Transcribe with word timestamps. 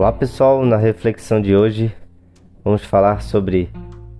Olá 0.00 0.12
pessoal, 0.12 0.64
na 0.64 0.78
reflexão 0.78 1.42
de 1.42 1.54
hoje 1.54 1.94
vamos 2.64 2.82
falar 2.82 3.20
sobre 3.20 3.68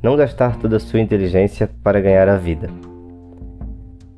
não 0.03 0.14
gastar 0.14 0.56
toda 0.56 0.77
a 0.77 0.79
sua 0.79 1.00
inteligência 1.00 1.71
para 1.82 2.03
ganhar 2.03 2.29
a 2.29 2.37
vida. 2.37 2.68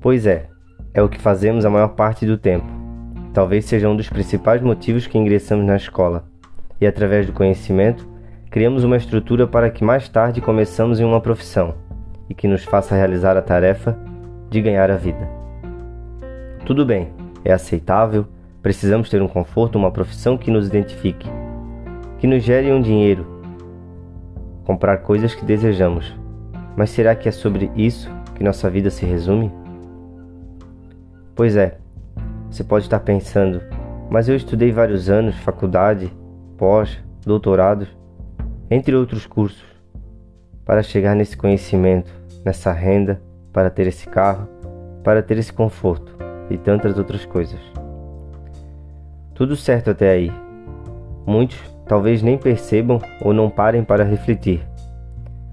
Pois 0.00 0.26
é, 0.26 0.48
é 0.92 1.00
o 1.00 1.08
que 1.08 1.20
fazemos 1.20 1.64
a 1.64 1.70
maior 1.70 1.90
parte 1.90 2.26
do 2.26 2.36
tempo. 2.36 2.66
Talvez 3.32 3.64
seja 3.64 3.88
um 3.88 3.94
dos 3.94 4.08
principais 4.08 4.60
motivos 4.60 5.06
que 5.06 5.16
ingressamos 5.16 5.64
na 5.64 5.76
escola, 5.76 6.24
e 6.80 6.86
através 6.86 7.26
do 7.26 7.32
conhecimento, 7.32 8.08
criamos 8.50 8.82
uma 8.82 8.96
estrutura 8.96 9.46
para 9.46 9.70
que 9.70 9.84
mais 9.84 10.08
tarde 10.08 10.40
começamos 10.40 10.98
em 10.98 11.04
uma 11.04 11.20
profissão 11.20 11.76
e 12.28 12.34
que 12.34 12.48
nos 12.48 12.64
faça 12.64 12.96
realizar 12.96 13.36
a 13.36 13.40
tarefa 13.40 13.96
de 14.50 14.60
ganhar 14.60 14.90
a 14.90 14.96
vida. 14.96 15.30
Tudo 16.66 16.84
bem, 16.84 17.12
é 17.44 17.52
aceitável, 17.52 18.26
precisamos 18.60 19.08
ter 19.08 19.22
um 19.22 19.28
conforto, 19.28 19.78
uma 19.78 19.92
profissão 19.92 20.36
que 20.36 20.50
nos 20.50 20.66
identifique 20.66 21.30
que 22.22 22.26
nos 22.28 22.44
gere 22.44 22.70
um 22.70 22.80
dinheiro, 22.80 23.26
comprar 24.62 24.98
coisas 24.98 25.34
que 25.34 25.44
desejamos. 25.44 26.16
Mas 26.76 26.90
será 26.90 27.16
que 27.16 27.28
é 27.28 27.32
sobre 27.32 27.68
isso 27.74 28.08
que 28.36 28.44
nossa 28.44 28.70
vida 28.70 28.90
se 28.90 29.04
resume? 29.04 29.50
Pois 31.34 31.56
é, 31.56 31.78
você 32.48 32.62
pode 32.62 32.84
estar 32.84 33.00
pensando, 33.00 33.60
mas 34.08 34.28
eu 34.28 34.36
estudei 34.36 34.70
vários 34.70 35.10
anos, 35.10 35.34
faculdade, 35.38 36.12
pós, 36.56 36.96
doutorado, 37.26 37.88
entre 38.70 38.94
outros 38.94 39.26
cursos, 39.26 39.66
para 40.64 40.80
chegar 40.80 41.16
nesse 41.16 41.36
conhecimento, 41.36 42.12
nessa 42.44 42.70
renda, 42.70 43.20
para 43.52 43.68
ter 43.68 43.88
esse 43.88 44.06
carro, 44.06 44.46
para 45.02 45.24
ter 45.24 45.38
esse 45.38 45.52
conforto 45.52 46.16
e 46.48 46.56
tantas 46.56 46.96
outras 46.96 47.24
coisas. 47.24 47.58
Tudo 49.34 49.56
certo 49.56 49.90
até 49.90 50.12
aí. 50.12 50.32
Muitos 51.26 51.71
talvez 51.92 52.22
nem 52.22 52.38
percebam 52.38 52.98
ou 53.20 53.34
não 53.34 53.50
parem 53.50 53.84
para 53.84 54.02
refletir 54.02 54.66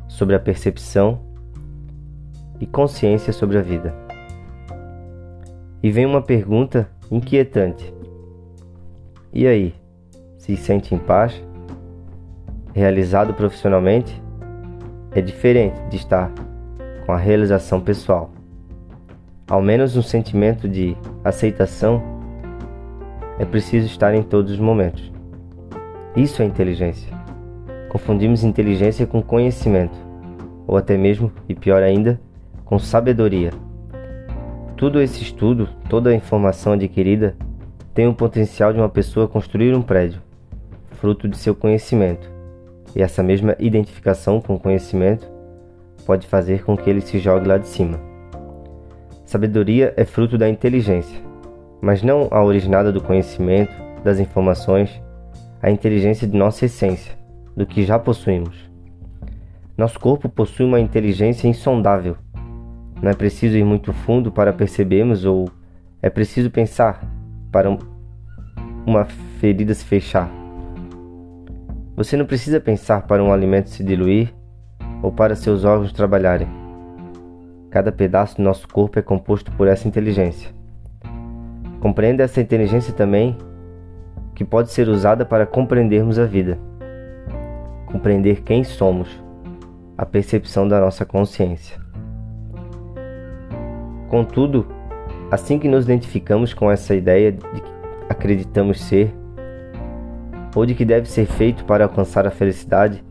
sobre 0.08 0.34
a 0.38 0.40
percepção 0.40 1.20
e 2.62 2.66
consciência 2.66 3.34
sobre 3.34 3.58
a 3.58 3.62
vida. 3.62 3.94
E 5.84 5.92
vem 5.92 6.06
uma 6.06 6.22
pergunta 6.22 6.90
inquietante: 7.12 7.94
e 9.34 9.46
aí, 9.46 9.76
se 10.38 10.56
sente 10.56 10.96
em 10.96 10.98
paz? 10.98 11.44
Realizado 12.74 13.34
profissionalmente? 13.34 14.24
É 15.12 15.20
diferente 15.20 15.78
de 15.90 15.98
estar 15.98 16.31
com 17.06 17.12
a 17.12 17.18
realização 17.18 17.81
pessoal. 17.81 18.31
Ao 19.46 19.62
menos 19.62 19.98
um 19.98 20.02
sentimento 20.02 20.70
de 20.70 20.96
aceitação 21.22 22.02
é 23.38 23.44
preciso 23.44 23.88
estar 23.88 24.14
em 24.14 24.24
todos 24.24 24.53
os 24.53 24.59
momentos. 24.59 25.19
Isso 26.16 26.42
é 26.42 26.46
inteligência. 26.46 27.14
Confundimos 27.88 28.44
inteligência 28.44 29.06
com 29.06 29.22
conhecimento, 29.22 29.96
ou 30.66 30.76
até 30.76 30.98
mesmo, 30.98 31.32
e 31.48 31.54
pior 31.54 31.84
ainda, 31.84 32.20
com 32.66 32.80
sabedoria. 32.80 33.52
Tudo 34.76 35.02
esse 35.02 35.22
estudo, 35.22 35.70
toda 35.88 36.10
a 36.10 36.16
informação 36.16 36.74
adquirida, 36.74 37.36
tem 37.94 38.08
o 38.08 38.14
potencial 38.14 38.72
de 38.74 38.80
uma 38.80 38.90
pessoa 38.90 39.28
construir 39.28 39.76
um 39.76 39.82
prédio, 39.82 40.22
fruto 40.92 41.28
de 41.28 41.38
seu 41.38 41.54
conhecimento. 41.54 42.32
E 42.96 43.02
essa 43.02 43.22
mesma 43.22 43.56
identificação 43.60 44.42
com 44.42 44.56
o 44.56 44.60
conhecimento 44.60 45.30
pode 46.06 46.26
fazer 46.28 46.64
com 46.64 46.76
que 46.76 46.90
ele 46.90 47.02
se 47.02 47.20
jogue 47.20 47.48
lá 47.48 47.58
de 47.58 47.68
cima. 47.68 48.00
Sabedoria 49.26 49.94
é 49.96 50.06
fruto 50.06 50.38
da 50.40 50.50
inteligência, 50.50 51.20
mas 51.82 52.02
não 52.02 52.28
a 52.32 52.44
originada 52.44 52.92
do 52.92 53.02
conhecimento, 53.02 53.74
das 54.04 54.20
informações 54.20 55.02
a 55.62 55.70
inteligência 55.70 56.28
de 56.28 56.38
nossa 56.38 56.66
essência, 56.66 57.18
do 57.56 57.66
que 57.66 57.84
já 57.84 58.00
possuímos. 58.00 58.70
Nosso 59.78 60.00
corpo 60.00 60.28
possui 60.28 60.66
uma 60.66 60.80
inteligência 60.80 61.47
insondável. 61.47 62.18
Não 63.02 63.09
é 63.09 63.14
preciso 63.14 63.58
ir 63.58 63.64
muito 63.64 63.94
fundo 63.94 64.31
para 64.31 64.52
percebermos 64.52 65.25
ou 65.25 65.50
é 66.02 66.09
preciso 66.09 66.50
pensar 66.50 67.02
para 67.52 67.69
uma 68.86 69.06
ferida 69.40 69.74
se 69.74 69.86
fechar. 69.86 70.30
Você 71.96 72.16
não 72.16 72.25
precisa 72.25 72.59
pensar 72.59 73.08
para 73.08 73.24
um 73.24 73.31
alimento 73.31 73.69
se 73.69 73.84
diluir 73.84 74.34
ou 75.02 75.12
para 75.12 75.36
seus 75.36 75.66
órgãos 75.66 75.92
trabalharem. 75.92 76.48
Cada 77.69 77.92
pedaço 77.92 78.38
do 78.38 78.44
nosso 78.44 78.68
corpo 78.68 79.00
é 79.00 79.02
composto 79.02 79.52
por 79.52 79.68
essa 79.68 79.88
inteligência. 79.88 80.50
Compreenda 81.80 82.24
essa 82.24 82.42
inteligência 82.42 82.94
também 82.94 83.38
que 84.39 84.45
pode 84.45 84.72
ser 84.72 84.88
usada 84.88 85.25
para 85.25 85.45
compreendermos 85.45 86.17
a 86.17 86.25
vida, 86.25 86.57
compreender 87.88 88.41
quem 88.41 88.63
somos, 88.63 89.22
a 89.97 90.05
percepção 90.05 90.66
da 90.66 90.79
nossa 90.79 91.05
consciência. 91.05 91.77
Contudo, 94.07 94.66
assim 95.29 95.59
que 95.59 95.67
nos 95.67 95.83
identificamos 95.83 96.53
com 96.53 96.72
essa 96.72 96.95
ideia 96.95 97.33
de 97.33 97.39
que 97.41 97.69
acreditamos 98.07 98.79
ser, 98.79 99.13
ou 100.56 100.66
de 100.66 100.73
que 100.73 100.85
deve 100.85 101.09
ser 101.09 101.25
feito 101.25 101.66
para 101.66 101.83
alcançar 101.83 102.25
a 102.25 102.31
felicidade, 102.31 103.03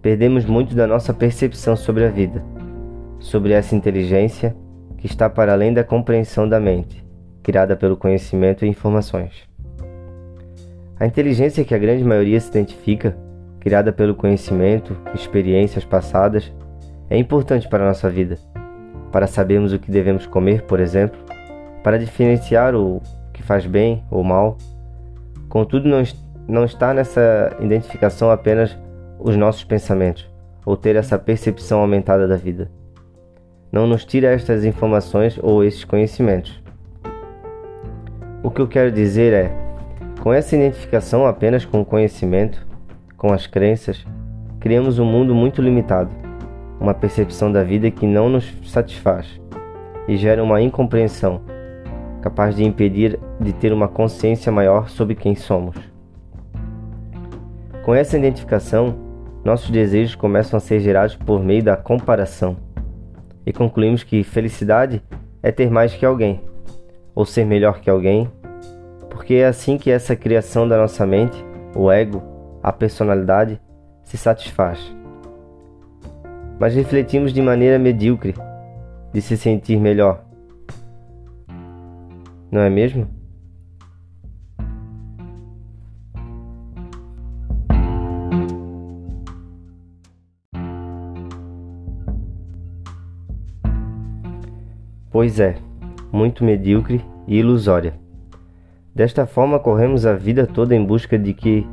perdemos 0.00 0.46
muito 0.46 0.74
da 0.74 0.86
nossa 0.86 1.12
percepção 1.12 1.76
sobre 1.76 2.06
a 2.06 2.10
vida, 2.10 2.42
sobre 3.18 3.52
essa 3.52 3.76
inteligência 3.76 4.56
que 4.96 5.04
está 5.04 5.28
para 5.28 5.52
além 5.52 5.74
da 5.74 5.84
compreensão 5.84 6.48
da 6.48 6.58
mente, 6.58 7.06
criada 7.42 7.76
pelo 7.76 7.94
conhecimento 7.94 8.64
e 8.64 8.68
informações. 8.68 9.49
A 11.00 11.06
inteligência 11.06 11.64
que 11.64 11.74
a 11.74 11.78
grande 11.78 12.04
maioria 12.04 12.38
se 12.38 12.50
identifica, 12.50 13.16
criada 13.58 13.90
pelo 13.90 14.14
conhecimento, 14.14 14.94
experiências 15.14 15.82
passadas, 15.82 16.52
é 17.08 17.16
importante 17.16 17.66
para 17.66 17.82
a 17.82 17.88
nossa 17.88 18.10
vida. 18.10 18.36
Para 19.10 19.26
sabermos 19.26 19.72
o 19.72 19.78
que 19.78 19.90
devemos 19.90 20.26
comer, 20.26 20.60
por 20.66 20.78
exemplo, 20.78 21.18
para 21.82 21.98
diferenciar 21.98 22.74
o 22.74 23.00
que 23.32 23.42
faz 23.42 23.64
bem 23.64 24.04
ou 24.10 24.22
mal. 24.22 24.58
Contudo, 25.48 25.88
não, 25.88 26.02
não 26.46 26.66
está 26.66 26.92
nessa 26.92 27.56
identificação 27.60 28.30
apenas 28.30 28.76
os 29.18 29.38
nossos 29.38 29.64
pensamentos, 29.64 30.30
ou 30.66 30.76
ter 30.76 30.96
essa 30.96 31.18
percepção 31.18 31.80
aumentada 31.80 32.28
da 32.28 32.36
vida. 32.36 32.70
Não 33.72 33.86
nos 33.86 34.04
tira 34.04 34.28
estas 34.28 34.66
informações 34.66 35.38
ou 35.42 35.64
esses 35.64 35.82
conhecimentos. 35.82 36.62
O 38.42 38.50
que 38.50 38.60
eu 38.60 38.68
quero 38.68 38.92
dizer 38.92 39.32
é, 39.32 39.59
com 40.20 40.32
essa 40.32 40.54
identificação 40.54 41.26
apenas 41.26 41.64
com 41.64 41.80
o 41.80 41.84
conhecimento, 41.84 42.66
com 43.16 43.32
as 43.32 43.46
crenças, 43.46 44.04
criamos 44.60 44.98
um 44.98 45.04
mundo 45.04 45.34
muito 45.34 45.62
limitado, 45.62 46.10
uma 46.78 46.92
percepção 46.92 47.50
da 47.50 47.64
vida 47.64 47.90
que 47.90 48.06
não 48.06 48.28
nos 48.28 48.52
satisfaz 48.66 49.40
e 50.06 50.16
gera 50.16 50.44
uma 50.44 50.60
incompreensão, 50.60 51.40
capaz 52.20 52.54
de 52.54 52.64
impedir 52.64 53.18
de 53.40 53.52
ter 53.54 53.72
uma 53.72 53.88
consciência 53.88 54.52
maior 54.52 54.90
sobre 54.90 55.14
quem 55.14 55.34
somos. 55.34 55.76
Com 57.82 57.94
essa 57.94 58.18
identificação, 58.18 58.94
nossos 59.42 59.70
desejos 59.70 60.14
começam 60.14 60.58
a 60.58 60.60
ser 60.60 60.80
gerados 60.80 61.16
por 61.16 61.42
meio 61.42 61.62
da 61.62 61.78
comparação 61.78 62.58
e 63.46 63.54
concluímos 63.54 64.04
que 64.04 64.22
felicidade 64.22 65.02
é 65.42 65.50
ter 65.50 65.70
mais 65.70 65.94
que 65.94 66.04
alguém, 66.04 66.42
ou 67.14 67.24
ser 67.24 67.46
melhor 67.46 67.80
que 67.80 67.88
alguém, 67.88 68.28
porque 69.10 69.34
é 69.34 69.46
assim 69.46 69.76
que 69.76 69.90
essa 69.90 70.16
criação 70.16 70.66
da 70.66 70.78
nossa 70.78 71.04
mente, 71.04 71.44
o 71.76 71.90
ego, 71.90 72.22
a 72.62 72.72
personalidade, 72.72 73.60
se 74.04 74.16
satisfaz. 74.16 74.78
Mas 76.58 76.74
refletimos 76.74 77.32
de 77.32 77.42
maneira 77.42 77.78
medíocre 77.78 78.34
de 79.12 79.20
se 79.20 79.36
sentir 79.36 79.78
melhor. 79.78 80.24
Não 82.50 82.60
é 82.60 82.70
mesmo? 82.70 83.06
Pois 95.10 95.40
é, 95.40 95.56
muito 96.12 96.44
medíocre 96.44 97.04
e 97.26 97.38
ilusória. 97.38 97.99
Desta 98.94 99.26
forma, 99.26 99.58
corremos 99.58 100.04
a 100.04 100.14
vida 100.14 100.46
toda 100.46 100.74
em 100.74 100.84
busca 100.84 101.18
de 101.18 101.32
que 101.32 101.66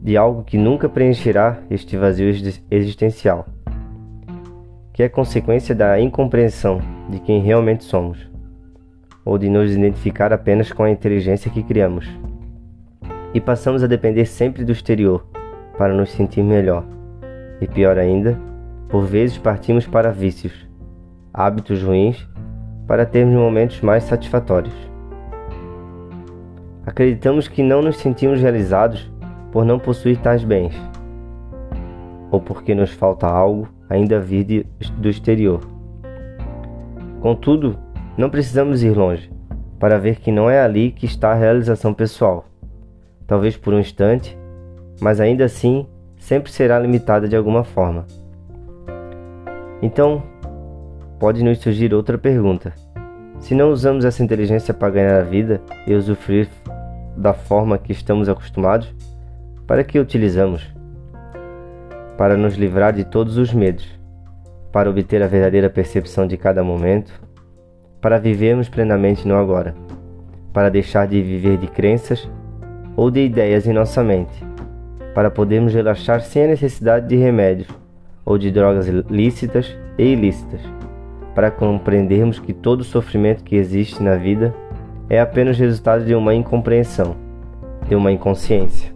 de 0.00 0.16
algo 0.16 0.44
que 0.44 0.56
nunca 0.56 0.88
preencherá 0.88 1.58
este 1.68 1.96
vazio 1.96 2.28
existencial, 2.70 3.44
que 4.92 5.02
é 5.02 5.08
consequência 5.08 5.74
da 5.74 6.00
incompreensão 6.00 6.80
de 7.10 7.18
quem 7.18 7.42
realmente 7.42 7.82
somos, 7.82 8.30
ou 9.24 9.36
de 9.36 9.50
nos 9.50 9.72
identificar 9.72 10.32
apenas 10.32 10.72
com 10.72 10.84
a 10.84 10.90
inteligência 10.90 11.50
que 11.50 11.62
criamos. 11.62 12.08
E 13.34 13.40
passamos 13.40 13.82
a 13.82 13.88
depender 13.88 14.26
sempre 14.26 14.64
do 14.64 14.70
exterior 14.70 15.26
para 15.76 15.92
nos 15.92 16.10
sentir 16.10 16.44
melhor. 16.44 16.84
E 17.60 17.66
pior 17.66 17.98
ainda, 17.98 18.38
por 18.88 19.04
vezes 19.04 19.36
partimos 19.36 19.86
para 19.86 20.12
vícios, 20.12 20.68
hábitos 21.34 21.82
ruins, 21.82 22.28
para 22.86 23.04
termos 23.04 23.34
momentos 23.34 23.80
mais 23.80 24.04
satisfatórios. 24.04 24.95
Acreditamos 26.86 27.48
que 27.48 27.64
não 27.64 27.82
nos 27.82 27.96
sentimos 27.96 28.40
realizados 28.40 29.10
por 29.50 29.64
não 29.64 29.76
possuir 29.76 30.18
tais 30.18 30.44
bens, 30.44 30.72
ou 32.30 32.40
porque 32.40 32.76
nos 32.76 32.92
falta 32.92 33.26
algo 33.26 33.68
ainda 33.90 34.20
vir 34.20 34.64
do 34.96 35.08
exterior. 35.08 35.60
Contudo, 37.20 37.76
não 38.16 38.30
precisamos 38.30 38.84
ir 38.84 38.96
longe 38.96 39.28
para 39.80 39.98
ver 39.98 40.16
que 40.20 40.30
não 40.30 40.48
é 40.48 40.60
ali 40.60 40.92
que 40.92 41.06
está 41.06 41.32
a 41.32 41.34
realização 41.34 41.92
pessoal. 41.92 42.44
Talvez 43.26 43.56
por 43.56 43.74
um 43.74 43.80
instante, 43.80 44.38
mas 45.00 45.20
ainda 45.20 45.44
assim 45.44 45.86
sempre 46.16 46.52
será 46.52 46.78
limitada 46.78 47.28
de 47.28 47.36
alguma 47.36 47.64
forma. 47.64 48.06
Então, 49.82 50.22
pode 51.18 51.42
nos 51.42 51.58
surgir 51.58 51.92
outra 51.92 52.16
pergunta. 52.16 52.72
Se 53.38 53.54
não 53.54 53.70
usamos 53.70 54.04
essa 54.04 54.22
inteligência 54.22 54.72
para 54.72 54.90
ganhar 54.90 55.20
a 55.20 55.24
vida 55.24 55.60
e 55.86 55.94
usufruir 55.94 56.48
da 57.16 57.32
forma 57.32 57.78
que 57.78 57.92
estamos 57.92 58.28
acostumados, 58.28 58.94
para 59.66 59.82
que 59.82 59.98
utilizamos? 59.98 60.74
Para 62.16 62.36
nos 62.36 62.54
livrar 62.54 62.92
de 62.92 63.04
todos 63.04 63.36
os 63.36 63.52
medos, 63.52 63.88
para 64.72 64.90
obter 64.90 65.22
a 65.22 65.26
verdadeira 65.26 65.70
percepção 65.70 66.26
de 66.26 66.36
cada 66.36 66.62
momento, 66.62 67.12
para 68.00 68.18
vivermos 68.18 68.68
plenamente 68.68 69.26
no 69.26 69.36
agora, 69.36 69.74
para 70.52 70.68
deixar 70.68 71.06
de 71.06 71.22
viver 71.22 71.58
de 71.58 71.66
crenças 71.66 72.28
ou 72.94 73.10
de 73.10 73.20
ideias 73.20 73.66
em 73.66 73.72
nossa 73.72 74.02
mente, 74.02 74.44
para 75.14 75.30
podermos 75.30 75.74
relaxar 75.74 76.20
sem 76.20 76.44
a 76.44 76.48
necessidade 76.48 77.08
de 77.08 77.16
remédios 77.16 77.68
ou 78.24 78.36
de 78.36 78.50
drogas 78.50 78.86
lícitas 78.86 79.76
e 79.98 80.04
ilícitas 80.04 80.60
para 81.36 81.50
compreendermos 81.50 82.38
que 82.38 82.54
todo 82.54 82.82
sofrimento 82.82 83.44
que 83.44 83.56
existe 83.56 84.02
na 84.02 84.16
vida 84.16 84.54
é 85.08 85.20
apenas 85.20 85.58
resultado 85.58 86.04
de 86.04 86.14
uma 86.14 86.34
incompreensão, 86.34 87.16
de 87.88 87.94
uma 87.94 88.10
inconsciência. 88.10 88.92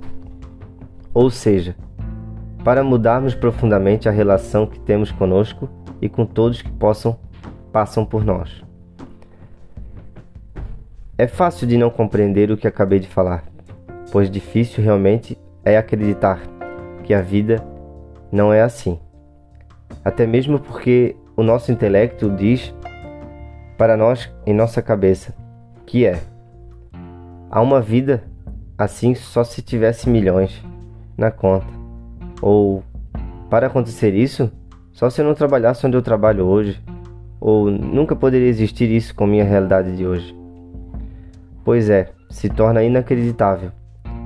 Ou 1.14 1.30
seja, 1.30 1.76
para 2.64 2.82
mudarmos 2.82 3.34
profundamente 3.34 4.08
a 4.08 4.12
relação 4.12 4.66
que 4.66 4.78
temos 4.80 5.10
conosco 5.10 5.68
e 6.00 6.08
com 6.08 6.26
todos 6.26 6.62
que 6.62 6.70
possam 6.70 7.18
passam 7.72 8.04
por 8.04 8.24
nós. 8.24 8.64
É 11.16 11.28
fácil 11.28 11.66
de 11.66 11.76
não 11.76 11.90
compreender 11.90 12.50
o 12.50 12.56
que 12.56 12.66
acabei 12.66 12.98
de 12.98 13.06
falar, 13.06 13.44
pois 14.10 14.30
difícil 14.30 14.82
realmente 14.82 15.38
é 15.64 15.76
acreditar 15.76 16.40
que 17.04 17.14
a 17.14 17.20
vida 17.20 17.64
não 18.32 18.52
é 18.52 18.62
assim. 18.62 18.98
Até 20.04 20.26
mesmo 20.26 20.58
porque 20.58 21.14
o 21.36 21.42
nosso 21.42 21.70
intelecto 21.70 22.30
diz 22.30 22.74
para 23.76 23.96
nós 23.96 24.32
em 24.46 24.54
nossa 24.54 24.82
cabeça 24.82 25.39
que 25.90 26.06
é? 26.06 26.20
Há 27.50 27.60
uma 27.60 27.80
vida 27.80 28.22
assim 28.78 29.12
só 29.12 29.42
se 29.42 29.60
tivesse 29.60 30.08
milhões 30.08 30.64
na 31.18 31.32
conta. 31.32 31.66
Ou 32.40 32.84
para 33.50 33.66
acontecer 33.66 34.14
isso 34.14 34.52
só 34.92 35.10
se 35.10 35.20
eu 35.20 35.24
não 35.24 35.34
trabalhasse 35.34 35.84
onde 35.84 35.96
eu 35.96 36.02
trabalho 36.02 36.46
hoje. 36.46 36.80
Ou 37.40 37.72
nunca 37.72 38.14
poderia 38.14 38.46
existir 38.46 38.88
isso 38.88 39.12
com 39.12 39.26
minha 39.26 39.42
realidade 39.42 39.96
de 39.96 40.06
hoje. 40.06 40.32
Pois 41.64 41.90
é 41.90 42.12
se 42.28 42.48
torna 42.48 42.84
inacreditável. 42.84 43.72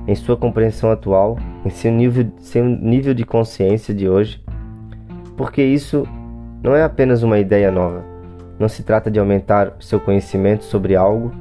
Em 0.07 0.13
sua 0.13 0.37
compreensão 0.37 0.91
atual 0.91 1.35
em 1.65 1.71
seu 1.71 1.91
nível, 1.91 2.27
seu 2.37 2.63
nível 2.63 3.15
de 3.15 3.25
consciência 3.25 3.91
de 3.91 4.07
hoje. 4.07 4.39
Porque 5.35 5.63
isso 5.63 6.07
não 6.61 6.75
é 6.75 6.83
apenas 6.83 7.23
uma 7.23 7.39
ideia 7.39 7.71
nova. 7.71 8.05
Não 8.59 8.69
se 8.69 8.83
trata 8.83 9.09
de 9.09 9.19
aumentar 9.19 9.73
seu 9.79 9.99
conhecimento 9.99 10.63
sobre 10.63 10.95
algo, 10.95 11.31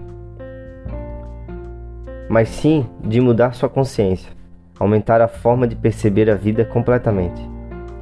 mas 2.29 2.49
sim 2.49 2.87
de 3.03 3.21
mudar 3.21 3.55
sua 3.55 3.69
consciência, 3.69 4.33
aumentar 4.79 5.21
a 5.21 5.29
forma 5.29 5.67
de 5.67 5.77
perceber 5.77 6.31
a 6.31 6.35
vida 6.35 6.65
completamente 6.65 7.41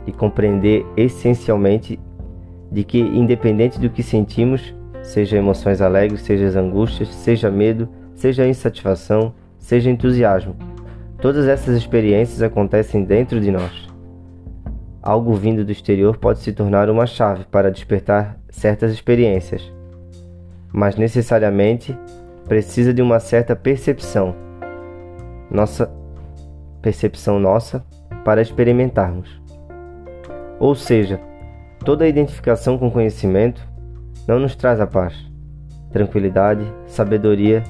e 0.06 0.12
compreender 0.12 0.84
essencialmente 0.96 1.98
de 2.70 2.84
que, 2.84 2.98
independente 2.98 3.78
do 3.78 3.90
que 3.90 4.02
sentimos, 4.02 4.74
seja 5.02 5.36
emoções 5.36 5.80
alegres, 5.80 6.22
seja 6.22 6.58
angústias, 6.58 7.08
seja 7.08 7.50
medo, 7.50 7.88
seja 8.14 8.46
insatisfação, 8.46 9.34
seja 9.58 9.90
entusiasmo, 9.90 10.56
todas 11.20 11.46
essas 11.46 11.76
experiências 11.76 12.42
acontecem 12.42 13.04
dentro 13.04 13.40
de 13.40 13.50
nós. 13.50 13.88
Algo 15.02 15.34
vindo 15.34 15.64
do 15.64 15.72
exterior 15.72 16.16
pode 16.16 16.38
se 16.38 16.52
tornar 16.52 16.88
uma 16.88 17.06
chave 17.06 17.44
para 17.50 17.70
despertar 17.70 18.38
certas 18.48 18.92
experiências, 18.92 19.62
mas 20.72 20.96
necessariamente 20.96 21.96
precisa 22.48 22.92
de 22.92 23.00
uma 23.00 23.20
certa 23.20 23.54
percepção, 23.54 24.34
nossa 25.50 25.90
percepção 26.80 27.38
nossa 27.38 27.84
para 28.24 28.42
experimentarmos. 28.42 29.40
Ou 30.58 30.74
seja, 30.74 31.20
toda 31.84 32.08
identificação 32.08 32.76
com 32.76 32.90
conhecimento 32.90 33.66
não 34.26 34.38
nos 34.38 34.54
traz 34.54 34.80
a 34.80 34.86
paz, 34.86 35.14
tranquilidade, 35.92 36.64
sabedoria, 36.86 37.62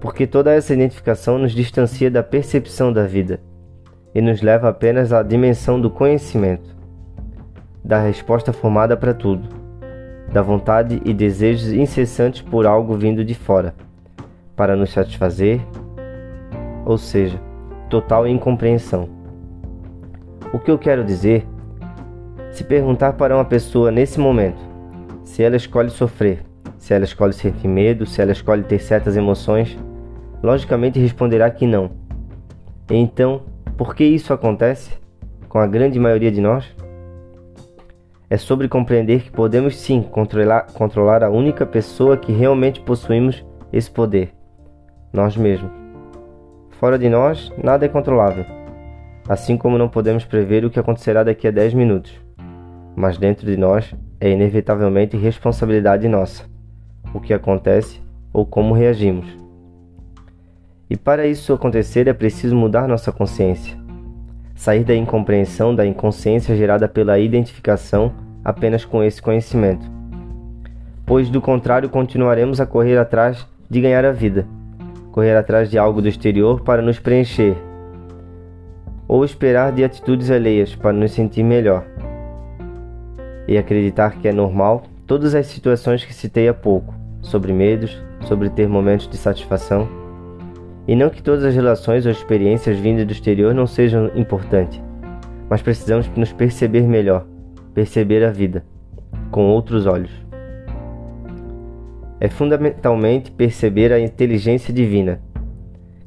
porque 0.00 0.26
toda 0.26 0.52
essa 0.52 0.74
identificação 0.74 1.38
nos 1.38 1.52
distancia 1.52 2.10
da 2.10 2.22
percepção 2.22 2.92
da 2.92 3.06
vida 3.06 3.40
e 4.14 4.20
nos 4.20 4.42
leva 4.42 4.68
apenas 4.68 5.12
à 5.12 5.22
dimensão 5.22 5.80
do 5.80 5.90
conhecimento, 5.90 6.74
da 7.84 8.00
resposta 8.00 8.52
formada 8.52 8.96
para 8.96 9.14
tudo, 9.14 9.48
da 10.36 10.42
vontade 10.42 11.00
e 11.02 11.14
desejos 11.14 11.72
incessantes 11.72 12.42
por 12.42 12.66
algo 12.66 12.94
vindo 12.94 13.24
de 13.24 13.34
fora, 13.34 13.74
para 14.54 14.76
nos 14.76 14.92
satisfazer, 14.92 15.62
ou 16.84 16.98
seja, 16.98 17.40
total 17.88 18.28
incompreensão. 18.28 19.08
O 20.52 20.58
que 20.58 20.70
eu 20.70 20.76
quero 20.78 21.02
dizer? 21.02 21.46
Se 22.50 22.62
perguntar 22.62 23.14
para 23.14 23.34
uma 23.34 23.46
pessoa 23.46 23.90
nesse 23.90 24.20
momento 24.20 24.58
se 25.24 25.42
ela 25.42 25.56
escolhe 25.56 25.88
sofrer, 25.88 26.42
se 26.76 26.92
ela 26.92 27.04
escolhe 27.04 27.32
sentir 27.32 27.66
medo, 27.66 28.04
se 28.04 28.20
ela 28.20 28.32
escolhe 28.32 28.62
ter 28.62 28.78
certas 28.78 29.16
emoções, 29.16 29.74
logicamente 30.42 31.00
responderá 31.00 31.50
que 31.50 31.66
não. 31.66 31.92
Então, 32.90 33.40
por 33.74 33.94
que 33.94 34.04
isso 34.04 34.34
acontece 34.34 34.90
com 35.48 35.58
a 35.58 35.66
grande 35.66 35.98
maioria 35.98 36.30
de 36.30 36.42
nós? 36.42 36.76
É 38.28 38.36
sobre 38.36 38.68
compreender 38.68 39.22
que 39.22 39.30
podemos 39.30 39.76
sim 39.76 40.02
controlar, 40.02 40.66
controlar 40.72 41.22
a 41.22 41.30
única 41.30 41.64
pessoa 41.64 42.16
que 42.16 42.32
realmente 42.32 42.80
possuímos 42.80 43.44
esse 43.72 43.90
poder, 43.90 44.34
nós 45.12 45.36
mesmos. 45.36 45.70
Fora 46.70 46.98
de 46.98 47.08
nós, 47.08 47.52
nada 47.62 47.86
é 47.86 47.88
controlável, 47.88 48.44
assim 49.28 49.56
como 49.56 49.78
não 49.78 49.88
podemos 49.88 50.24
prever 50.24 50.64
o 50.64 50.70
que 50.70 50.80
acontecerá 50.80 51.22
daqui 51.22 51.46
a 51.46 51.50
10 51.50 51.74
minutos. 51.74 52.12
Mas 52.96 53.16
dentro 53.16 53.46
de 53.46 53.56
nós 53.56 53.94
é 54.20 54.30
inevitavelmente 54.30 55.16
responsabilidade 55.16 56.08
nossa 56.08 56.44
o 57.14 57.20
que 57.20 57.32
acontece 57.32 58.00
ou 58.32 58.44
como 58.44 58.74
reagimos. 58.74 59.26
E 60.88 60.96
para 60.96 61.26
isso 61.26 61.52
acontecer 61.52 62.06
é 62.06 62.12
preciso 62.12 62.54
mudar 62.54 62.86
nossa 62.86 63.10
consciência. 63.10 63.76
Sair 64.54 64.84
da 64.84 64.94
incompreensão 64.94 65.74
da 65.74 65.86
inconsciência 65.86 66.56
gerada 66.56 66.88
pela 66.88 67.18
identificação 67.18 68.12
apenas 68.46 68.84
com 68.84 69.02
esse 69.02 69.20
conhecimento. 69.20 69.84
Pois 71.04 71.28
do 71.28 71.40
contrário 71.40 71.88
continuaremos 71.88 72.60
a 72.60 72.66
correr 72.66 72.96
atrás 72.96 73.44
de 73.68 73.80
ganhar 73.80 74.04
a 74.04 74.12
vida, 74.12 74.46
correr 75.10 75.36
atrás 75.36 75.68
de 75.68 75.76
algo 75.76 76.00
do 76.00 76.06
exterior 76.06 76.60
para 76.60 76.80
nos 76.80 77.00
preencher, 77.00 77.56
ou 79.08 79.24
esperar 79.24 79.72
de 79.72 79.82
atitudes 79.82 80.30
alheias 80.30 80.76
para 80.76 80.92
nos 80.92 81.10
sentir 81.10 81.42
melhor. 81.42 81.84
E 83.48 83.58
acreditar 83.58 84.12
que 84.12 84.28
é 84.28 84.32
normal 84.32 84.84
todas 85.08 85.34
as 85.34 85.48
situações 85.48 86.04
que 86.04 86.14
citei 86.14 86.48
há 86.48 86.54
pouco, 86.54 86.94
sobre 87.22 87.52
medos, 87.52 88.00
sobre 88.20 88.48
ter 88.48 88.68
momentos 88.68 89.08
de 89.08 89.16
satisfação 89.16 89.88
e 90.86 90.94
não 90.94 91.10
que 91.10 91.20
todas 91.20 91.42
as 91.42 91.52
relações 91.52 92.06
ou 92.06 92.12
experiências 92.12 92.78
vindas 92.78 93.04
do 93.04 93.12
exterior 93.12 93.52
não 93.52 93.66
sejam 93.66 94.08
importantes, 94.14 94.80
mas 95.50 95.60
precisamos 95.60 96.08
nos 96.16 96.32
perceber 96.32 96.82
melhor, 96.82 97.26
perceber 97.76 98.24
a 98.24 98.30
vida 98.30 98.64
com 99.30 99.50
outros 99.50 99.84
olhos. 99.84 100.10
É 102.18 102.26
fundamentalmente 102.26 103.30
perceber 103.30 103.92
a 103.92 104.00
inteligência 104.00 104.72
divina 104.72 105.20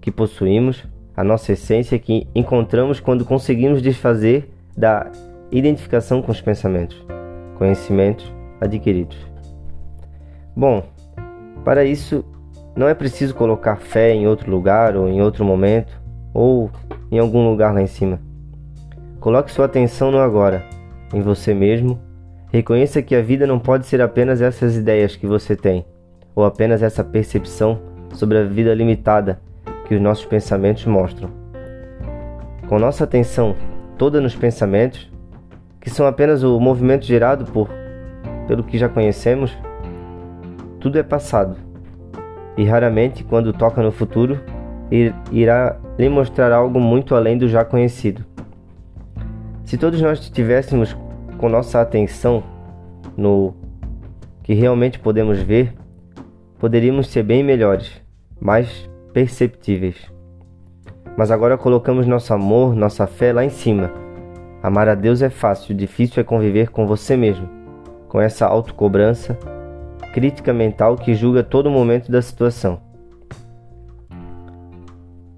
que 0.02 0.10
possuímos, 0.10 0.84
a 1.16 1.24
nossa 1.24 1.52
essência 1.52 2.00
que 2.00 2.28
encontramos 2.34 3.00
quando 3.00 3.24
conseguimos 3.24 3.84
desfazer 3.84 4.50
da 4.76 5.12
identificação 5.52 6.24
com 6.24 6.32
os 6.32 6.42
pensamentos, 6.42 7.06
conhecimentos 7.56 8.34
adquiridos. 8.60 9.18
Bom, 10.56 10.82
para 11.64 11.86
isso 11.86 12.26
não 12.76 12.90
é 12.90 12.96
preciso 12.96 13.36
colocar 13.36 13.76
fé 13.76 14.12
em 14.12 14.26
outro 14.26 14.50
lugar 14.50 14.96
ou 14.96 15.08
em 15.08 15.22
outro 15.22 15.46
momento 15.46 16.02
ou 16.34 16.72
em 17.12 17.20
algum 17.20 17.48
lugar 17.48 17.76
lá 17.76 17.82
em 17.82 17.88
cima. 17.88 18.20
Coloque 19.20 19.52
sua 19.52 19.66
atenção 19.66 20.10
no 20.10 20.18
agora, 20.18 20.64
em 21.14 21.22
você 21.22 21.54
mesmo. 21.54 22.00
Reconheça 22.52 23.02
que 23.02 23.16
a 23.16 23.22
vida 23.22 23.46
não 23.46 23.60
pode 23.60 23.86
ser 23.86 24.02
apenas 24.02 24.42
essas 24.42 24.76
ideias 24.76 25.16
que 25.16 25.28
você 25.28 25.56
tem, 25.56 25.86
ou 26.36 26.44
apenas 26.44 26.82
essa 26.82 27.04
percepção 27.04 27.80
sobre 28.14 28.38
a 28.38 28.44
vida 28.44 28.74
limitada 28.74 29.40
que 29.88 29.96
os 29.96 30.02
nossos 30.02 30.26
pensamentos 30.26 30.86
mostram. 30.86 31.30
com 32.68 32.78
nossa 32.78 33.04
atenção 33.04 33.56
toda 33.98 34.22
nos 34.22 34.36
pensamentos, 34.36 35.12
que 35.82 35.90
são 35.90 36.06
apenas 36.06 36.44
o 36.44 36.60
movimento 36.60 37.06
gerado 37.06 37.46
por 37.46 37.70
pelo 38.48 38.64
que 38.64 38.78
já 38.78 38.90
conhecemos, 38.90 39.56
tudo 40.80 40.98
é 40.98 41.04
passado. 41.04 41.56
E 42.58 42.64
raramente, 42.66 43.24
quando 43.24 43.54
toca 43.54 43.82
no 43.82 43.92
futuro, 43.92 44.40
irá 45.32 45.78
lhe 45.98 46.10
mostrar 46.10 46.52
algo 46.52 46.80
muito 46.80 47.14
além 47.14 47.38
do 47.38 47.48
já 47.48 47.64
conhecido. 47.64 48.26
Se 49.70 49.78
todos 49.78 50.02
nós 50.02 50.20
estivéssemos 50.20 50.98
com 51.38 51.48
nossa 51.48 51.80
atenção 51.80 52.44
no 53.16 53.54
que 54.42 54.56
realmente 54.56 54.98
podemos 54.98 55.40
ver, 55.44 55.76
poderíamos 56.58 57.06
ser 57.10 57.22
bem 57.22 57.44
melhores, 57.44 58.02
mais 58.42 58.90
perceptíveis. 59.14 60.12
Mas 61.16 61.30
agora 61.30 61.56
colocamos 61.56 62.08
nosso 62.08 62.34
amor, 62.34 62.76
nossa 62.76 63.06
fé 63.06 63.32
lá 63.32 63.46
em 63.46 63.52
cima. 63.52 63.92
Amar 64.64 64.90
a 64.90 64.96
Deus 64.96 65.22
é 65.22 65.30
fácil, 65.30 65.76
difícil 65.76 66.20
é 66.20 66.24
conviver 66.24 66.72
com 66.72 66.88
você 66.88 67.16
mesmo, 67.16 67.48
com 68.08 68.20
essa 68.20 68.48
autocobrança, 68.48 69.38
crítica 70.16 70.52
mental 70.52 70.96
que 70.96 71.14
julga 71.14 71.44
todo 71.44 71.70
momento 71.70 72.12
da 72.12 72.24
situação. 72.24 72.82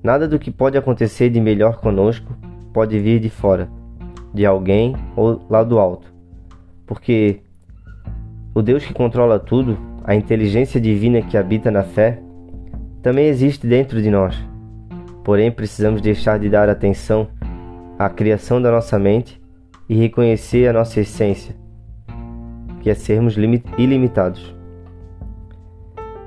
Nada 0.02 0.26
do 0.26 0.40
que 0.40 0.52
pode 0.52 0.78
acontecer 0.78 1.30
de 1.30 1.42
melhor 1.42 1.82
conosco 1.82 2.34
pode 2.72 2.98
vir 2.98 3.20
de 3.20 3.30
fora, 3.30 3.68
de 4.34 4.46
alguém 4.46 4.96
ou 5.16 5.42
lá 5.50 5.64
do 5.64 5.80
alto, 5.80 6.12
porque 6.86 7.42
o 8.54 8.62
Deus 8.62 8.86
que 8.86 8.94
controla 8.94 9.40
tudo, 9.40 9.78
a 10.04 10.16
inteligência 10.16 10.80
divina 10.80 11.22
que 11.22 11.38
habita 11.38 11.72
na 11.72 11.84
fé, 11.84 12.20
também 13.02 13.28
existe 13.28 13.66
dentro 13.66 14.02
de 14.02 14.10
nós. 14.10 14.38
Porém, 15.24 15.52
precisamos 15.52 16.02
deixar 16.02 16.40
de 16.40 16.50
dar 16.50 16.70
atenção 16.70 17.28
à 17.98 18.10
criação 18.10 18.62
da 18.62 18.72
nossa 18.72 18.98
mente 18.98 19.42
e 19.88 19.96
reconhecer 19.96 20.68
a 20.68 20.74
nossa 20.74 21.00
essência, 21.00 21.56
que 22.82 22.90
é 22.90 22.94
sermos 22.94 23.36
ilimitados. 23.78 24.56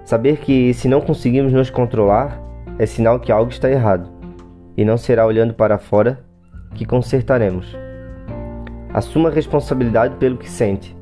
Saber 0.04 0.38
que 0.38 0.72
se 0.74 0.86
não 0.88 1.00
conseguimos 1.00 1.52
nos 1.52 1.70
controlar, 1.70 2.40
é 2.78 2.86
sinal 2.86 3.18
que 3.18 3.32
algo 3.32 3.50
está 3.50 3.70
errado, 3.70 4.10
e 4.76 4.84
não 4.84 4.96
será 4.96 5.26
olhando 5.26 5.54
para 5.54 5.78
fora 5.78 6.24
que 6.74 6.84
consertaremos. 6.84 7.83
Assuma 8.94 9.28
responsabilidade 9.28 10.14
pelo 10.18 10.36
que 10.36 10.48
sente. 10.48 10.96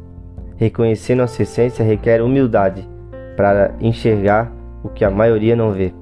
Reconhecer 0.56 1.14
nossa 1.14 1.42
essência 1.42 1.84
requer 1.84 2.22
humildade 2.22 2.88
para 3.36 3.74
enxergar 3.78 4.50
o 4.82 4.88
que 4.88 5.04
a 5.04 5.10
maioria 5.10 5.54
não 5.54 5.72
vê. 5.72 5.92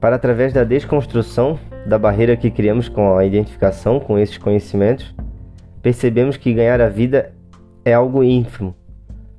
Para 0.00 0.16
através 0.16 0.52
da 0.52 0.64
desconstrução 0.64 1.56
da 1.86 1.96
barreira 1.96 2.36
que 2.36 2.50
criamos 2.50 2.88
com 2.88 3.16
a 3.16 3.24
identificação 3.24 4.00
com 4.00 4.18
esses 4.18 4.36
conhecimentos, 4.36 5.14
percebemos 5.80 6.36
que 6.36 6.52
ganhar 6.52 6.80
a 6.80 6.88
vida 6.88 7.32
é 7.84 7.92
algo 7.94 8.24
ínfimo, 8.24 8.74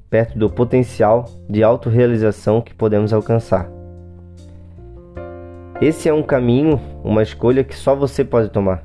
perto 0.10 0.40
do 0.40 0.50
potencial 0.50 1.26
de 1.50 1.64
autorrealização 1.64 2.62
que 2.62 2.74
podemos 2.74 3.12
alcançar. 3.12 3.70
Esse 5.82 6.08
é 6.08 6.14
um 6.14 6.24
caminho, 6.24 6.80
uma 7.04 7.22
escolha 7.22 7.62
que 7.62 7.76
só 7.76 7.94
você 7.94 8.24
pode 8.24 8.50
tomar. 8.52 8.82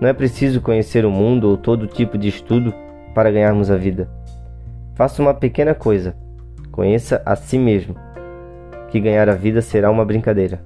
Não 0.00 0.08
é 0.08 0.12
preciso 0.12 0.60
conhecer 0.60 1.04
o 1.04 1.10
mundo 1.10 1.48
ou 1.48 1.56
todo 1.56 1.86
tipo 1.86 2.16
de 2.16 2.28
estudo 2.28 2.72
para 3.14 3.30
ganharmos 3.30 3.70
a 3.70 3.76
vida. 3.76 4.08
Faça 4.94 5.20
uma 5.20 5.34
pequena 5.34 5.74
coisa. 5.74 6.16
Conheça 6.70 7.22
a 7.26 7.36
si 7.36 7.58
mesmo, 7.58 7.94
que 8.88 9.00
ganhar 9.00 9.28
a 9.28 9.34
vida 9.34 9.60
será 9.60 9.90
uma 9.90 10.04
brincadeira. 10.04 10.60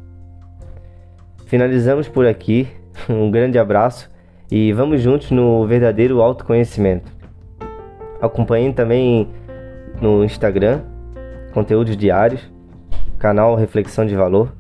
Finalizamos 1.47 2.09
por 2.09 2.27
aqui. 2.27 2.69
Um 3.11 3.29
grande 3.29 3.59
abraço 3.59 4.09
e 4.49 4.73
vamos 4.73 5.03
juntos 5.03 5.33
no 5.33 5.67
verdadeiro 5.67 6.23
autoconhecimento. 6.23 7.11
Acompanhem 8.23 8.73
também 8.73 9.29
no 10.01 10.25
Instagram, 10.25 10.83
conteúdos 11.53 11.97
diários, 11.97 12.41
canal 13.19 13.57
Reflexão 13.57 14.07
de 14.07 14.15
Valor 14.15 14.53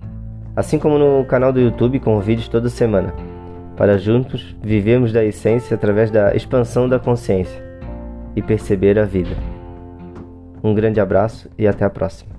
assim 0.56 0.78
como 0.78 0.98
no 0.98 1.24
canal 1.24 1.52
do 1.52 1.60
YouTube 1.60 1.98
com 2.00 2.20
vídeos 2.20 2.48
toda 2.48 2.68
semana, 2.68 3.12
para 3.76 3.98
juntos 3.98 4.56
vivermos 4.62 5.12
da 5.12 5.24
essência 5.24 5.74
através 5.74 6.10
da 6.10 6.34
expansão 6.34 6.88
da 6.88 6.98
consciência 6.98 7.62
e 8.36 8.42
perceber 8.42 8.98
a 8.98 9.04
vida. 9.04 9.36
Um 10.62 10.74
grande 10.74 11.00
abraço 11.00 11.50
e 11.58 11.66
até 11.66 11.84
a 11.84 11.90
próxima. 11.90 12.33